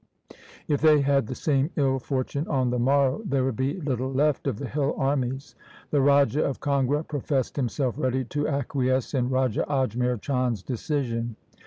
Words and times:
If 0.67 0.81
they 0.81 1.01
had 1.01 1.27
the 1.27 1.35
same 1.35 1.69
ill 1.75 1.99
for 1.99 2.23
tune 2.23 2.47
on 2.47 2.71
the 2.71 2.79
morrow, 2.79 3.21
there 3.23 3.43
would 3.45 3.55
be 3.55 3.79
little 3.81 4.11
left 4.11 4.47
of 4.47 4.57
the 4.57 4.65
hill 4.67 4.95
armies. 4.97 5.53
The 5.91 6.01
Raja 6.01 6.43
of 6.43 6.59
Kangra 6.59 7.03
professed 7.07 7.55
him 7.55 7.69
self 7.69 7.99
ready 7.99 8.25
to 8.25 8.47
acquiesce 8.47 9.13
in 9.13 9.29
Raja 9.29 9.63
Ajmer 9.69 10.19
Chand's 10.19 10.63
decision. 10.63 11.35